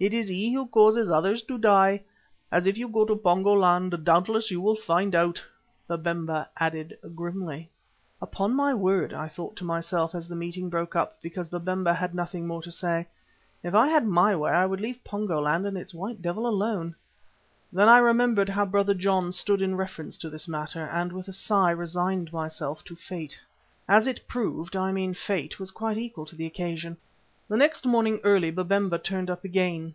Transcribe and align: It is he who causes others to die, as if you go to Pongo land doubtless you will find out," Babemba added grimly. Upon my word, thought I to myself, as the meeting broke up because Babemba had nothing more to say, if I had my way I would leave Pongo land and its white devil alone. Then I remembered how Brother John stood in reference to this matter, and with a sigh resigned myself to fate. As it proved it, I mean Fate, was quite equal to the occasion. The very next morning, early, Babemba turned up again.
It 0.00 0.14
is 0.14 0.28
he 0.28 0.52
who 0.54 0.66
causes 0.68 1.10
others 1.10 1.42
to 1.42 1.58
die, 1.58 2.04
as 2.52 2.68
if 2.68 2.78
you 2.78 2.86
go 2.88 3.04
to 3.04 3.16
Pongo 3.16 3.52
land 3.54 4.04
doubtless 4.04 4.48
you 4.48 4.60
will 4.60 4.76
find 4.76 5.12
out," 5.12 5.42
Babemba 5.90 6.46
added 6.56 6.96
grimly. 7.16 7.68
Upon 8.22 8.54
my 8.54 8.72
word, 8.74 9.10
thought 9.32 9.54
I 9.56 9.58
to 9.58 9.64
myself, 9.64 10.14
as 10.14 10.28
the 10.28 10.36
meeting 10.36 10.68
broke 10.70 10.94
up 10.94 11.20
because 11.20 11.48
Babemba 11.48 11.94
had 11.94 12.14
nothing 12.14 12.46
more 12.46 12.62
to 12.62 12.70
say, 12.70 13.08
if 13.64 13.74
I 13.74 13.88
had 13.88 14.06
my 14.06 14.36
way 14.36 14.52
I 14.52 14.66
would 14.66 14.80
leave 14.80 15.02
Pongo 15.02 15.40
land 15.40 15.66
and 15.66 15.76
its 15.76 15.92
white 15.92 16.22
devil 16.22 16.46
alone. 16.46 16.94
Then 17.72 17.88
I 17.88 17.98
remembered 17.98 18.50
how 18.50 18.66
Brother 18.66 18.94
John 18.94 19.32
stood 19.32 19.60
in 19.60 19.74
reference 19.74 20.16
to 20.18 20.30
this 20.30 20.46
matter, 20.46 20.84
and 20.84 21.10
with 21.12 21.26
a 21.26 21.32
sigh 21.32 21.72
resigned 21.72 22.32
myself 22.32 22.84
to 22.84 22.94
fate. 22.94 23.36
As 23.88 24.06
it 24.06 24.28
proved 24.28 24.76
it, 24.76 24.78
I 24.78 24.92
mean 24.92 25.12
Fate, 25.12 25.58
was 25.58 25.72
quite 25.72 25.98
equal 25.98 26.24
to 26.26 26.36
the 26.36 26.46
occasion. 26.46 26.98
The 27.50 27.56
very 27.56 27.60
next 27.64 27.86
morning, 27.86 28.20
early, 28.24 28.50
Babemba 28.50 28.98
turned 28.98 29.30
up 29.30 29.42
again. 29.42 29.94